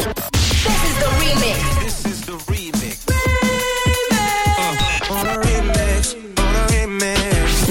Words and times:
Podcast. 0.00 0.39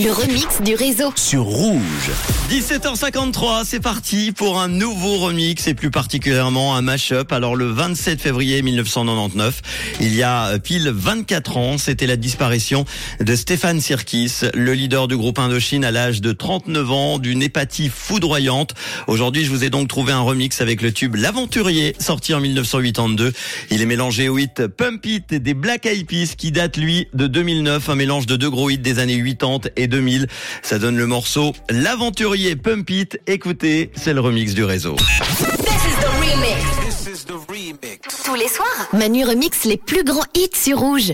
Le 0.10 0.16
remix 0.16 0.64
du 0.64 0.74
réseau. 0.74 1.14
Sur 1.16 1.44
Rouge. 1.44 2.10
17h53, 2.50 3.64
c'est 3.64 3.80
parti 3.80 4.32
pour 4.32 4.60
un 4.60 4.68
nouveau 4.68 5.20
remix 5.20 5.68
et 5.68 5.76
plus 5.76 5.92
particulièrement 5.92 6.76
un 6.76 6.82
mash-up. 6.82 7.32
Alors 7.32 7.56
le 7.56 7.68
27 7.68 8.20
février 8.20 8.64
1999, 8.64 9.62
il 10.02 10.16
y 10.16 10.24
a 10.24 10.58
pile 10.58 10.90
24 10.90 11.58
ans, 11.58 11.78
c'était 11.78 12.08
la 12.08 12.16
disparition 12.16 12.86
de 13.20 13.36
Stéphane 13.36 13.80
Sirkis, 13.80 14.46
le 14.56 14.74
leader 14.74 15.08
du 15.08 15.16
groupe 15.16 15.38
Indochine 15.38 15.86
à 15.86 15.92
l'âge 15.92 16.22
de 16.22 16.32
39 16.32 16.92
ans, 16.92 17.20
d'une 17.20 17.44
hépatie 17.44 17.92
foudroyante. 17.94 18.74
Aujourd'hui, 19.06 19.46
je 19.46 19.52
vous 19.52 19.64
ai 19.64 19.70
donc 19.70 19.90
trouvé 19.90 20.12
un 20.12 20.22
remix 20.22 20.60
avec 20.60 20.82
le 20.82 20.92
tube 20.92 21.18
L'Aventurier, 21.18 21.96
sorti 22.00 22.34
en 22.34 22.40
1982. 22.40 23.32
Il 23.70 23.80
est 23.80 23.86
mélangé 23.86 24.28
au 24.28 24.40
hit 24.40 24.66
Pump 24.66 25.06
It 25.06 25.36
des 25.36 25.54
Black 25.54 25.86
Eyed 25.86 26.08
Peas 26.08 26.34
qui 26.36 26.52
date 26.52 26.78
lui 26.78 27.10
de 27.14 27.28
2009, 27.28 27.90
un 27.90 27.96
mélange 27.96 28.26
de 28.26 28.38
deux 28.38 28.50
gros 28.50 28.72
hits 28.72 28.80
des 28.80 28.98
années 28.98 29.24
80 29.24 29.70
et 29.76 29.86
2000. 30.00 30.28
Ça 30.62 30.80
donne 30.80 30.98
le 30.98 31.08
morceau 31.08 31.54
L'Aventurier 31.70 32.56
Pump 32.56 32.90
It. 32.90 33.20
Écoutez, 33.28 33.92
c'est 33.96 34.14
le 34.14 34.22
remix 34.22 34.54
du 34.54 34.64
réseau. 34.64 34.96
Tous 38.24 38.36
les 38.36 38.48
soirs, 38.48 38.88
Manu 38.94 39.26
remix 39.26 39.66
les 39.66 39.78
plus 39.78 40.04
grands 40.06 40.26
hits 40.36 40.50
sur 40.54 40.80
Rouge. 40.80 41.14